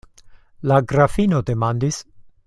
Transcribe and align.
La 0.69 0.79
grafino 0.91 1.41
demandis: 1.51 2.01